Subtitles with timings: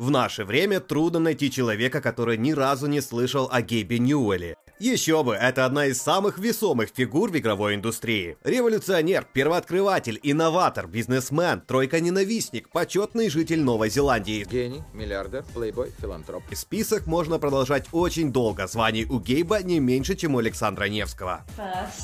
[0.00, 4.56] В наше время трудно найти человека, который ни разу не слышал о Гейбе Ньюэле.
[4.78, 8.38] Еще бы, это одна из самых весомых фигур в игровой индустрии.
[8.42, 14.46] Революционер, первооткрыватель, инноватор, бизнесмен, тройка-ненавистник, почетный житель Новой Зеландии.
[14.50, 16.44] Гений, миллиардер, плейбой, филантроп.
[16.54, 18.66] Список можно продолжать очень долго.
[18.68, 21.44] Званий у Гейба не меньше, чем у Александра Невского.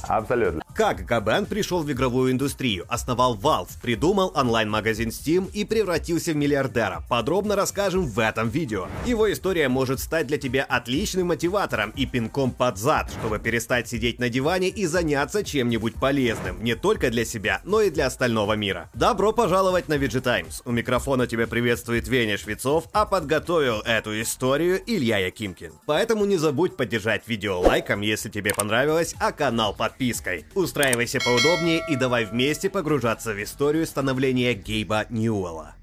[0.03, 0.66] Абсолютно.
[0.77, 7.03] Как Габен пришел в игровую индустрию, основал Valve, придумал онлайн-магазин Steam и превратился в миллиардера.
[7.09, 8.87] Подробно расскажем в этом видео.
[9.07, 14.19] Его история может стать для тебя отличным мотиватором и пинком под зад, чтобы перестать сидеть
[14.19, 18.91] на диване и заняться чем-нибудь полезным, не только для себя, но и для остального мира.
[18.93, 20.61] Добро пожаловать на VG Times.
[20.67, 25.73] У микрофона тебя приветствует Веня Швецов, а подготовил эту историю Илья Якимкин.
[25.87, 30.45] Поэтому не забудь поддержать видео лайком, если тебе понравилось, а канал подпиской.
[30.67, 35.77] Устраивайся поудобнее и давай вместе погружаться в историю становления Гейба Ньюэлла.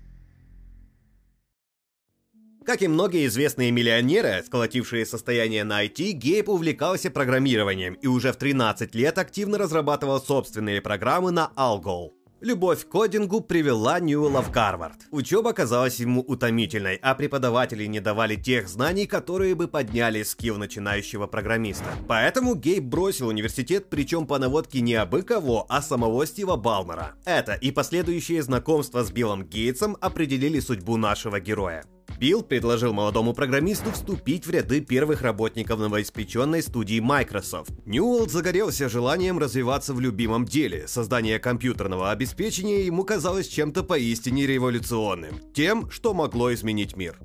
[2.66, 8.35] Как и многие известные миллионеры, сколотившие состояние на IT, Гейб увлекался программированием и уже в
[8.35, 12.11] 13 лет активно разрабатывал собственные программы на Algol.
[12.44, 14.97] Любовь к кодингу привела Ньюэлла в Гарвард.
[15.11, 21.25] Учеба казалась ему утомительной, а преподаватели не давали тех знаний, которые бы подняли скилл начинающего
[21.25, 21.86] программиста.
[22.05, 27.16] Поэтому Гейб бросил университет, причем по наводке не абы кого, а самого Стива Балмера.
[27.23, 31.86] Это и последующее знакомство с Биллом Гейтсом определили судьбу нашего героя.
[32.19, 37.71] Билл предложил молодому программисту вступить в ряды первых работников новоиспеченной студии Microsoft.
[37.85, 40.87] Ньюэлл загорелся желанием развиваться в любимом деле.
[40.87, 45.39] Создание компьютерного обеспечения ему казалось чем-то поистине революционным.
[45.53, 47.19] Тем, что могло изменить мир.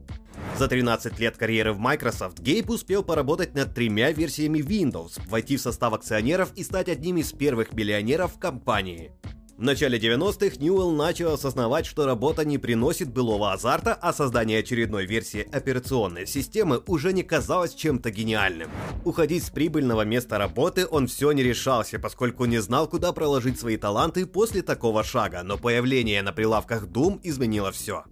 [0.57, 5.61] За 13 лет карьеры в Microsoft Гейб успел поработать над тремя версиями Windows, войти в
[5.61, 9.13] состав акционеров и стать одним из первых миллионеров компании.
[9.59, 15.05] В начале 90-х Ньюэлл начал осознавать, что работа не приносит былого азарта, а создание очередной
[15.05, 18.71] версии операционной системы уже не казалось чем-то гениальным.
[19.05, 23.77] Уходить с прибыльного места работы он все не решался, поскольку не знал, куда проложить свои
[23.77, 28.05] таланты после такого шага, но появление на прилавках Doom изменило все.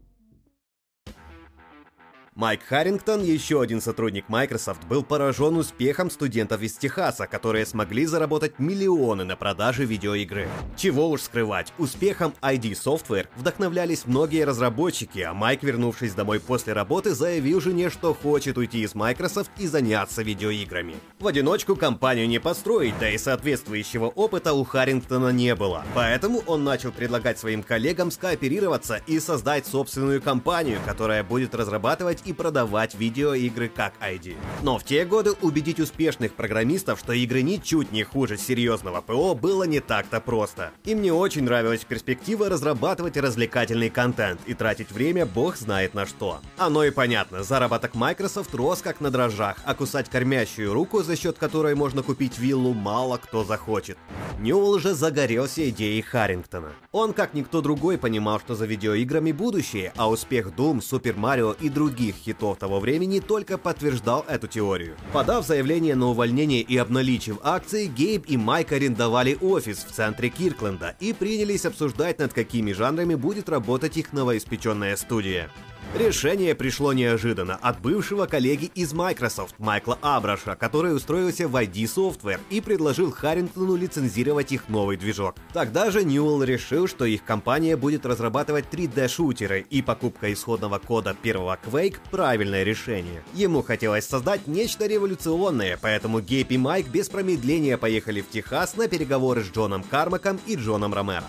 [2.37, 8.59] Майк Харрингтон, еще один сотрудник Microsoft, был поражен успехом студентов из Техаса, которые смогли заработать
[8.59, 10.47] миллионы на продаже видеоигры.
[10.77, 17.15] Чего уж скрывать, успехом ID Software вдохновлялись многие разработчики, а Майк, вернувшись домой после работы,
[17.15, 20.97] заявил жене, что хочет уйти из Microsoft и заняться видеоиграми.
[21.19, 25.87] В одиночку компанию не построить, да и соответствующего опыта у Харрингтона не было.
[25.95, 32.33] Поэтому он начал предлагать своим коллегам скооперироваться и создать собственную компанию, которая будет разрабатывать и
[32.33, 34.37] продавать видеоигры как ID.
[34.63, 39.65] Но в те годы убедить успешных программистов, что игры ничуть не хуже серьезного ПО, было
[39.65, 40.73] не так-то просто.
[40.85, 46.41] Им не очень нравилась перспектива разрабатывать развлекательный контент и тратить время бог знает на что.
[46.57, 51.39] Оно и понятно, заработок Microsoft рос как на дрожжах, а кусать кормящую руку, за счет
[51.39, 53.99] которой можно купить виллу, мало кто захочет.
[54.41, 56.73] Ньюэлл же загорелся идеей Харрингтона.
[56.93, 61.69] Он, как никто другой, понимал, что за видеоиграми будущее, а успех Doom, Super Mario и
[61.69, 64.97] других хитов того времени только подтверждал эту теорию.
[65.13, 70.97] Подав заявление на увольнение и обналичив акции, Гейб и Майк арендовали офис в центре Киркленда
[71.01, 75.51] и принялись обсуждать, над какими жанрами будет работать их новоиспеченная студия.
[75.95, 82.41] Решение пришло неожиданно от бывшего коллеги из Microsoft Майкла Абраша, который устроился в ID Software
[82.51, 85.37] и предложил Харрингтону лицензировать их новый движок.
[85.55, 91.59] Тогда же Ньюэлл решил, что их компания будет разрабатывать 3D-шутеры, и покупка исходного кода первого
[91.65, 93.23] Quake– правильное решение.
[93.33, 98.89] Ему хотелось создать нечто революционное, поэтому Гейб и Майк без промедления поехали в Техас на
[98.89, 101.25] переговоры с Джоном Кармаком и Джоном Ромеро.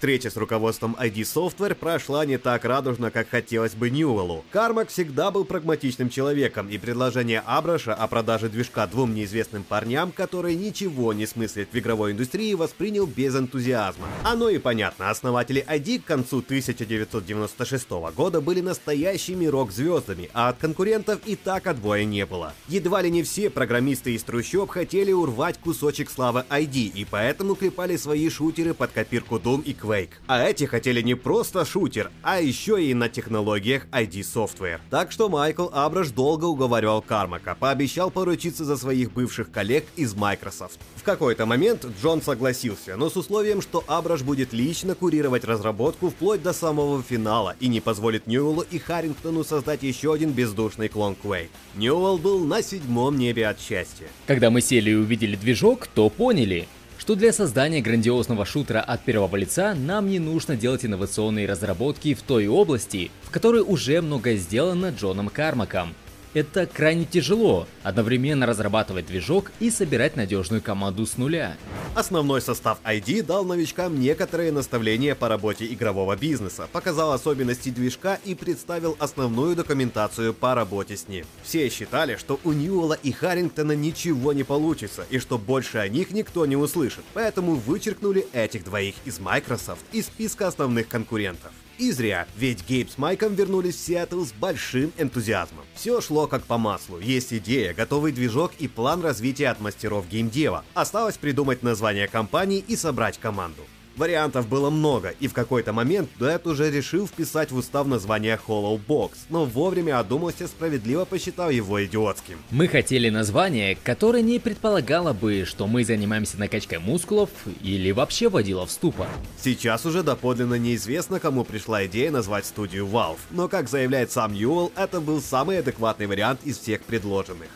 [0.00, 4.46] Встреча с руководством ID Software прошла не так радужно, как хотелось бы Ньюэллу.
[4.50, 10.56] Кармак всегда был прагматичным человеком, и предложение Абраша о продаже движка двум неизвестным парням, которые
[10.56, 14.06] ничего не смыслят в игровой индустрии, воспринял без энтузиазма.
[14.24, 21.20] Оно и понятно, основатели ID к концу 1996 года были настоящими рок-звездами, а от конкурентов
[21.26, 22.54] и так отбоя не было.
[22.68, 27.98] Едва ли не все программисты из трущоб хотели урвать кусочек славы ID, и поэтому клепали
[27.98, 29.89] свои шутеры под копирку Doom и Quake.
[29.90, 30.10] Quake.
[30.26, 34.78] А эти хотели не просто шутер, а еще и на технологиях ID Software.
[34.88, 40.78] Так что Майкл Абраш долго уговаривал Кармака, пообещал поручиться за своих бывших коллег из Microsoft.
[40.94, 46.42] В какой-то момент Джон согласился, но с условием, что Абраш будет лично курировать разработку вплоть
[46.42, 51.48] до самого финала и не позволит Ньюэллу и Харрингтону создать еще один бездушный клон Quake.
[51.74, 54.06] Ньюэлл был на седьмом небе от счастья.
[54.26, 56.68] Когда мы сели и увидели движок, то поняли,
[57.10, 62.22] что для создания грандиозного шутера от первого лица нам не нужно делать инновационные разработки в
[62.22, 65.92] той области, в которой уже многое сделано Джоном Кармаком.
[66.34, 71.56] Это крайне тяжело, одновременно разрабатывать движок и собирать надежную команду с нуля.
[71.92, 78.36] Основной состав ID дал новичкам некоторые наставления по работе игрового бизнеса, показал особенности движка и
[78.36, 81.26] представил основную документацию по работе с ним.
[81.42, 86.12] Все считали, что у Ньюэлла и Харрингтона ничего не получится, и что больше о них
[86.12, 91.50] никто не услышит, поэтому вычеркнули этих двоих из Microsoft из списка основных конкурентов.
[91.80, 95.64] И зря, ведь Гейб с Майком вернулись в Сиэтл с большим энтузиазмом.
[95.74, 97.00] Все шло как по маслу.
[97.00, 100.62] Есть идея, готовый движок и план развития от мастеров геймдева.
[100.74, 103.62] Осталось придумать название компании и собрать команду.
[104.00, 108.80] Вариантов было много, и в какой-то момент Дуэт уже решил вписать в устав название Hollow
[108.88, 112.38] Box, но вовремя одумался, справедливо посчитав его идиотским.
[112.50, 117.28] Мы хотели название, которое не предполагало бы, что мы занимаемся накачкой мускулов
[117.62, 119.06] или вообще водило в ступор.
[119.38, 124.72] Сейчас уже доподлинно неизвестно, кому пришла идея назвать студию Valve, но, как заявляет сам Ньюэлл,
[124.76, 127.48] это был самый адекватный вариант из всех предложенных.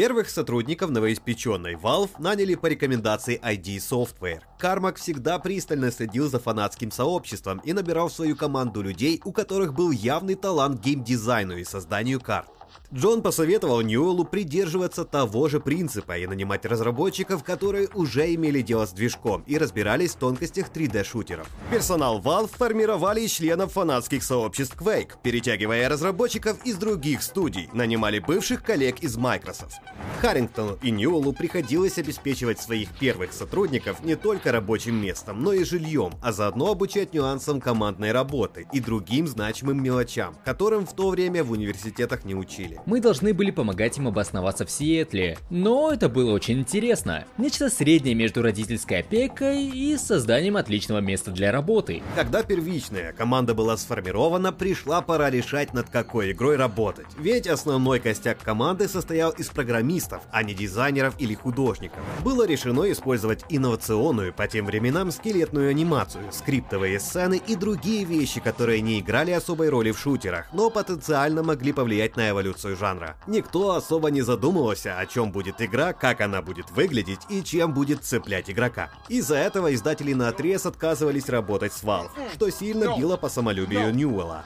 [0.00, 4.40] Первых сотрудников новоиспеченной Valve наняли по рекомендации ID Software.
[4.58, 9.74] Кармак всегда пристально следил за фанатским сообществом и набирал в свою команду людей, у которых
[9.74, 12.48] был явный талант геймдизайну и созданию карт.
[12.92, 18.92] Джон посоветовал Ньюэллу придерживаться того же принципа и нанимать разработчиков, которые уже имели дело с
[18.92, 21.46] движком и разбирались в тонкостях 3D-шутеров.
[21.70, 28.64] Персонал Valve формировали из членов фанатских сообществ Quake, перетягивая разработчиков из других студий, нанимали бывших
[28.64, 29.80] коллег из Microsoft.
[30.20, 36.12] Харрингтону и Ньюэллу приходилось обеспечивать своих первых сотрудников не только рабочим местом, но и жильем,
[36.22, 41.52] а заодно обучать нюансам командной работы и другим значимым мелочам, которым в то время в
[41.52, 42.59] университетах не учили.
[42.86, 47.24] Мы должны были помогать им обосноваться в Сиэтле, но это было очень интересно.
[47.38, 52.02] Нечто среднее между родительской опекой и созданием отличного места для работы.
[52.14, 57.06] Когда первичная команда была сформирована, пришла пора решать, над какой игрой работать.
[57.18, 62.00] Ведь основной костяк команды состоял из программистов, а не дизайнеров или художников.
[62.22, 68.80] Было решено использовать инновационную по тем временам скелетную анимацию, скриптовые сцены и другие вещи, которые
[68.80, 73.16] не играли особой роли в шутерах, но потенциально могли повлиять на эволюцию жанра.
[73.26, 78.04] Никто особо не задумывался, о чем будет игра, как она будет выглядеть и чем будет
[78.04, 78.90] цеплять игрока.
[79.08, 84.44] Из-за этого издатели на отрез отказывались работать с Valve, что сильно било по самолюбию Ньюэлла.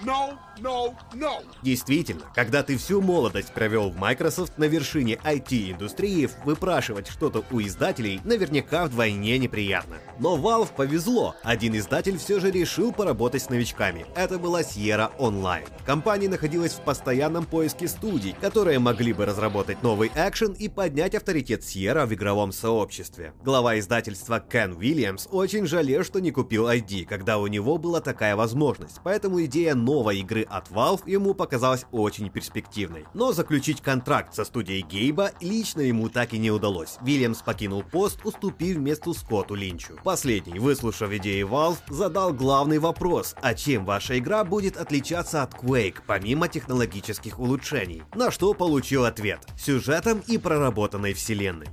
[1.62, 8.20] Действительно, когда ты всю молодость провел в Microsoft на вершине IT-индустрии, выпрашивать что-то у издателей
[8.24, 9.96] наверняка вдвойне неприятно.
[10.18, 14.06] Но Valve повезло, один издатель все же решил поработать с новичками.
[14.14, 15.68] Это была Sierra Online.
[15.84, 21.62] Компания находилась в постоянном поиске студий, которые могли бы разработать новый экшен и поднять авторитет
[21.62, 23.32] Sierra в игровом сообществе.
[23.42, 28.36] Глава издательства Кен Уильямс очень жалел, что не купил ID, когда у него была такая
[28.36, 33.04] возможность, поэтому идея новой игры от Valve ему показалась очень перспективной.
[33.14, 36.96] Но заключить контракт со студией Гейба лично ему так и не удалось.
[37.02, 39.98] Вильямс покинул пост, уступив место Скотту Линчу.
[40.02, 45.98] Последний, выслушав идеи Valve, задал главный вопрос, а чем ваша игра будет отличаться от Quake,
[46.06, 47.83] помимо технологических улучшений?
[48.14, 51.68] На что получил ответ– сюжетом и проработанной вселенной.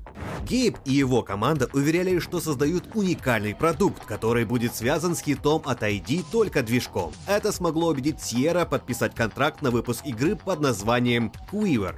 [0.48, 5.84] Гейб и его команда уверяли, что создают уникальный продукт, который будет связан с хитом от
[5.84, 7.14] ID только движком.
[7.28, 11.96] Это смогло убедить Sierra подписать контракт на выпуск игры под названием Quiver.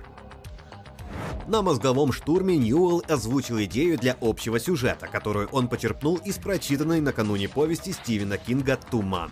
[1.47, 7.49] На мозговом штурме Ньюэлл озвучил идею для общего сюжета, которую он почерпнул из прочитанной накануне
[7.49, 9.31] повести Стивена Кинга «Туман».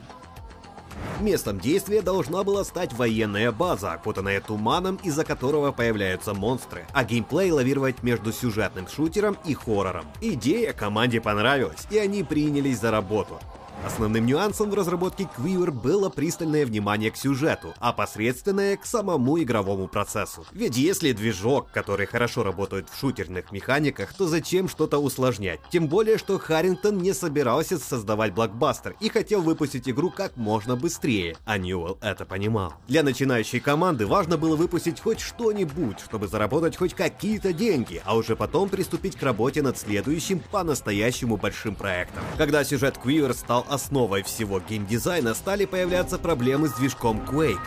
[1.22, 7.52] Местом действия должна была стать военная база, окутанная туманом, из-за которого появляются монстры, а геймплей
[7.52, 10.06] лавировать между сюжетным шутером и хоррором.
[10.20, 13.40] Идея команде понравилась, и они принялись за работу.
[13.86, 19.88] Основным нюансом в разработке Quiver было пристальное внимание к сюжету, а посредственное к самому игровому
[19.88, 20.46] процессу.
[20.52, 25.60] Ведь если движок, который хорошо работает в шутерных механиках, то зачем что-то усложнять?
[25.72, 31.36] Тем более, что Харрингтон не собирался создавать блокбастер и хотел выпустить игру как можно быстрее,
[31.46, 32.74] а Ньюэлл это понимал.
[32.88, 38.36] Для начинающей команды важно было выпустить хоть что-нибудь, чтобы заработать хоть какие-то деньги, а уже
[38.36, 42.22] потом приступить к работе над следующим по-настоящему большим проектом.
[42.38, 47.58] Когда сюжет Quiver стал основой всего геймдизайна стали появляться проблемы с движком Quake.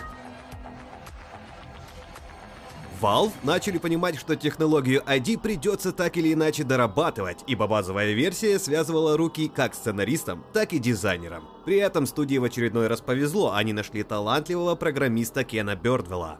[3.00, 9.16] Valve начали понимать, что технологию ID придется так или иначе дорабатывать, ибо базовая версия связывала
[9.16, 11.44] руки как сценаристам, так и дизайнерам.
[11.64, 16.38] При этом студии в очередной раз повезло, они нашли талантливого программиста Кена Бёрдвелла.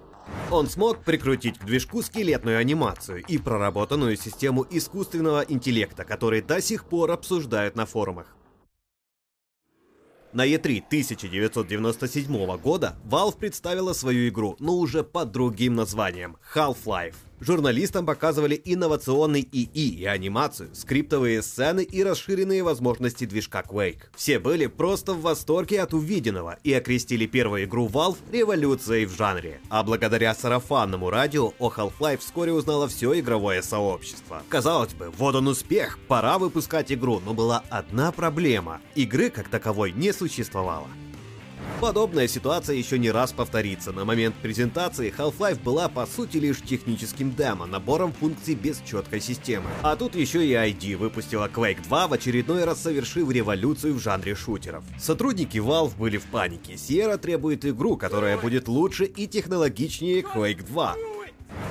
[0.50, 6.86] Он смог прикрутить к движку скелетную анимацию и проработанную систему искусственного интеллекта, которые до сих
[6.86, 8.34] пор обсуждают на форумах.
[10.34, 17.14] На E3 1997 года Valve представила свою игру, но уже под другим названием– Half-Life.
[17.40, 24.04] Журналистам показывали инновационный ИИ и анимацию, скриптовые сцены и расширенные возможности движка Quake.
[24.16, 29.60] Все были просто в восторге от увиденного и окрестили первую игру Valve революцией в жанре.
[29.68, 34.42] А благодаря сарафанному радио о Half-Life вскоре узнало все игровое сообщество.
[34.48, 38.80] Казалось бы, вот он успех, пора выпускать игру, но была одна проблема.
[38.94, 40.88] Игры как таковой не существовало.
[41.80, 43.92] Подобная ситуация еще не раз повторится.
[43.92, 49.66] На момент презентации Half-Life была по сути лишь техническим демо, набором функций без четкой системы.
[49.82, 54.34] А тут еще и ID выпустила Quake 2 в очередной раз совершив революцию в жанре
[54.34, 54.84] шутеров.
[54.98, 56.74] Сотрудники Valve были в панике.
[56.74, 60.96] Sierra требует игру, которая будет лучше и технологичнее Quake 2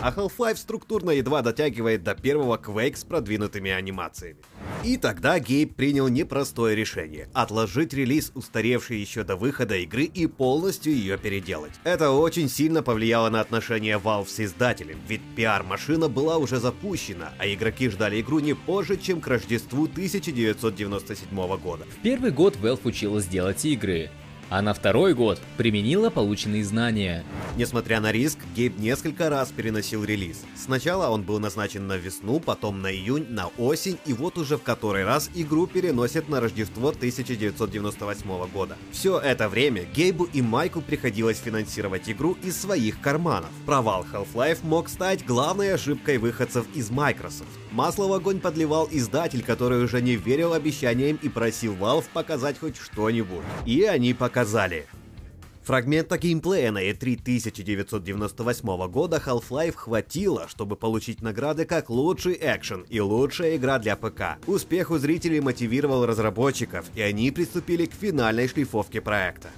[0.01, 4.37] а Half-Life структурно едва дотягивает до первого Quake с продвинутыми анимациями.
[4.83, 10.93] И тогда Гейб принял непростое решение– отложить релиз, устаревший еще до выхода игры, и полностью
[10.93, 11.71] ее переделать.
[11.85, 17.47] Это очень сильно повлияло на отношения Valve с издателем, ведь пиар-машина была уже запущена, а
[17.47, 21.85] игроки ждали игру не позже, чем к Рождеству 1997 года.
[21.85, 24.09] В первый год Valve училась делать игры,
[24.53, 27.23] а на второй год применила полученные знания.
[27.57, 30.43] Несмотря на риск, Гейб несколько раз переносил релиз.
[30.55, 34.61] Сначала он был назначен на весну, потом на июнь, на осень, и вот уже в
[34.61, 38.77] который раз игру переносят на Рождество 1998 года.
[38.91, 43.49] Все это время Гейбу и Майку приходилось финансировать игру из своих карманов.
[43.65, 47.62] Провал Half-Life мог стать главной ошибкой выходцев из Microsoft.
[47.73, 52.77] Масло в огонь подливал издатель, который уже не верил обещаниям и просил Valve показать хоть
[52.77, 53.41] что-нибудь.
[53.65, 54.85] И они показали.
[55.63, 62.99] Фрагмента геймплея на E3 1998 года Half-Life хватило, чтобы получить награды как лучший экшен и
[62.99, 64.37] лучшая игра для ПК.
[64.45, 69.49] Успех у зрителей мотивировал разработчиков, и они приступили к финальной шлифовке проекта.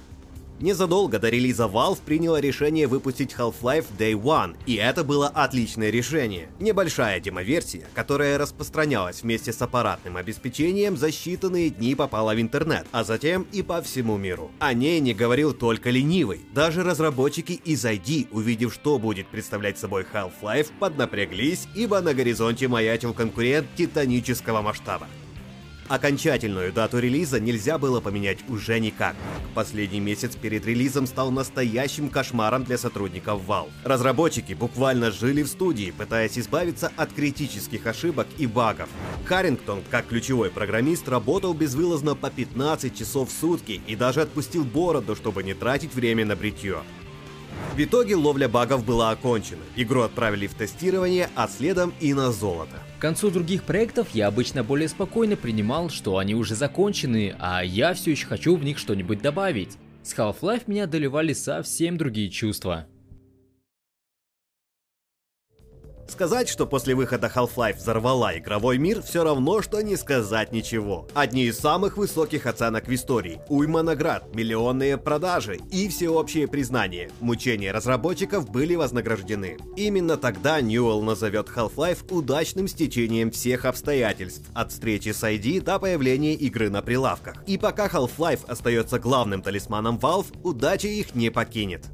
[0.58, 6.48] Незадолго до релиза Valve приняла решение выпустить Half-Life Day One, и это было отличное решение.
[6.60, 13.04] Небольшая демоверсия, которая распространялась вместе с аппаратным обеспечением, за считанные дни попала в интернет, а
[13.04, 14.50] затем и по всему миру.
[14.58, 16.40] О ней не говорил только ленивый.
[16.54, 23.12] Даже разработчики из ID, увидев, что будет представлять собой Half-Life, поднапряглись, ибо на горизонте маячил
[23.12, 25.06] конкурент титанического масштаба.
[25.88, 29.14] Окончательную дату релиза нельзя было поменять уже никак.
[29.54, 33.70] Последний месяц перед релизом стал настоящим кошмаром для сотрудников Valve.
[33.84, 38.88] Разработчики буквально жили в студии, пытаясь избавиться от критических ошибок и багов.
[39.26, 45.14] Харрингтон, как ключевой программист, работал безвылазно по 15 часов в сутки и даже отпустил бороду,
[45.14, 46.82] чтобы не тратить время на бритье.
[47.74, 49.62] В итоге ловля багов была окончена.
[49.76, 52.82] Игру отправили в тестирование, а следом и на золото.
[52.98, 57.92] К концу других проектов я обычно более спокойно принимал, что они уже закончены, а я
[57.92, 59.76] все еще хочу в них что-нибудь добавить.
[60.02, 62.86] С Half-Life меня одолевали совсем другие чувства.
[66.08, 71.06] Сказать, что после выхода Half-Life взорвала игровой мир, все равно, что не сказать ничего.
[71.14, 77.10] Одни из самых высоких оценок в истории, уйма наград, миллионные продажи и всеобщее признание.
[77.20, 79.58] Мучения разработчиков были вознаграждены.
[79.76, 86.34] Именно тогда Ньюэлл назовет Half-Life удачным стечением всех обстоятельств, от встречи с ID до появления
[86.34, 87.42] игры на прилавках.
[87.46, 91.84] И пока Half-Life остается главным талисманом Valve, удача их не покинет.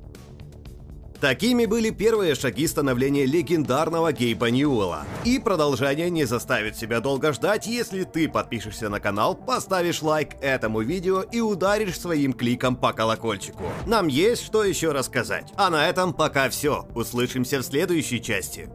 [1.22, 5.04] Такими были первые шаги становления легендарного Гейба Ньюэлла.
[5.24, 10.80] И продолжение не заставит себя долго ждать, если ты подпишешься на канал, поставишь лайк этому
[10.80, 13.62] видео и ударишь своим кликом по колокольчику.
[13.86, 15.52] Нам есть что еще рассказать.
[15.54, 16.88] А на этом пока все.
[16.92, 18.68] Услышимся в следующей части.